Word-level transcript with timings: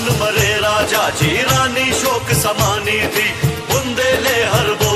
जान 0.00 0.16
मरे 0.20 0.50
राजा 0.60 1.08
जी 1.20 1.30
रानी 1.48 1.92
शोक 2.00 2.30
समानी 2.42 2.98
थी 3.14 3.26
बुंदे 3.70 4.10
ले 4.24 4.36
हर 4.52 4.68
वो 4.80 4.89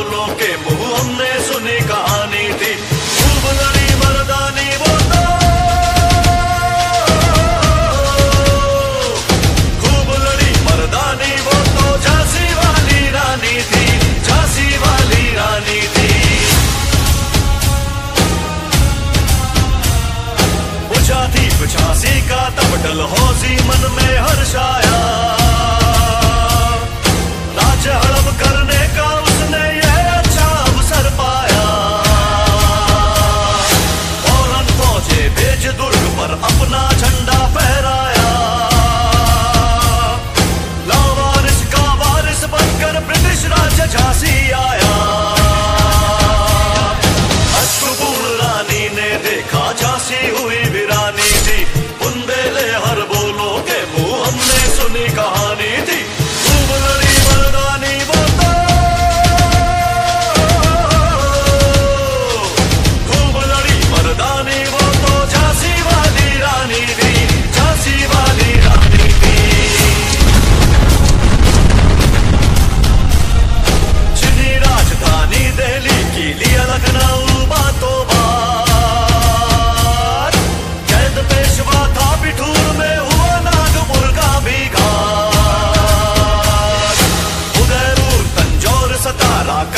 Para 89.47 89.74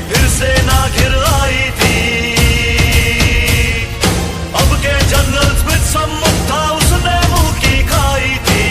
फिर 0.00 0.28
से 0.28 0.50
ना 0.62 0.78
घिर 0.88 1.14
आई 1.24 1.62
थी। 1.78 1.98
अब 4.54 4.76
के 4.82 4.94
जंगल 5.04 5.48
में 5.66 5.80
सम्मुख 5.84 6.36
था, 6.50 6.60
उसने 6.70 7.16
मुँह 7.28 7.50
की 7.60 7.76
खाई 7.86 8.34
थी। 8.48 8.66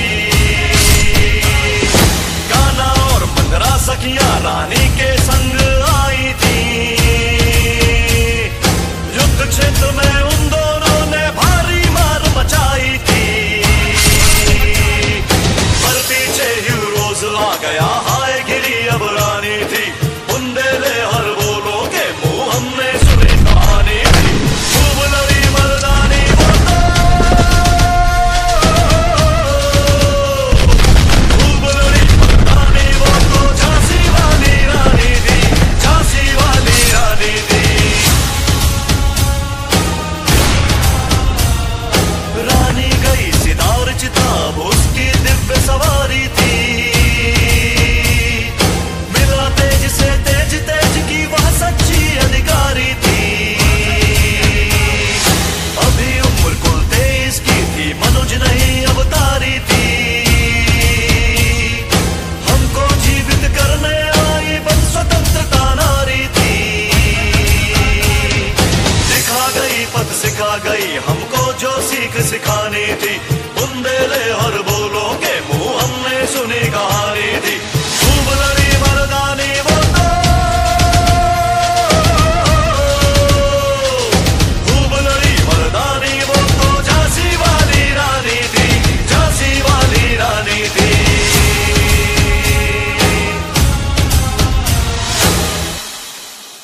गाना 2.51 2.89
और 3.07 3.25
पंद्रह 3.37 3.77
सखिया 3.87 4.29
रानी 4.37 4.85
के 4.97 5.11
संग 5.21 5.55
आई 5.89 6.33
थी। 6.43 6.59
युद्ध 9.17 9.39
क्षेत्र 9.49 9.91
में 9.91 10.13